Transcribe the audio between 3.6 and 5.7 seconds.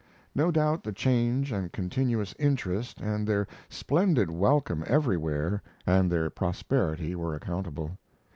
splendid welcome everywhere